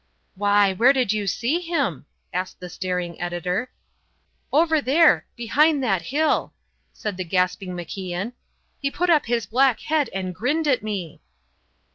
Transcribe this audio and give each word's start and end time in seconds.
"Why, 0.33 0.73
where 0.73 0.93
did 0.93 1.13
you 1.13 1.27
see 1.27 1.59
him?" 1.59 2.07
asked 2.33 2.59
the 2.59 2.71
staring 2.71 3.21
editor. 3.21 3.69
"Over 4.51 4.81
there 4.81 5.27
behind 5.35 5.83
that 5.83 6.01
hill," 6.01 6.53
said 6.91 7.17
the 7.17 7.23
gasping 7.23 7.75
MacIan. 7.75 8.33
"He 8.79 8.89
put 8.89 9.11
up 9.11 9.27
his 9.27 9.45
black 9.45 9.81
head 9.81 10.09
and 10.11 10.33
grinned 10.33 10.67
at 10.67 10.81
me." 10.81 11.21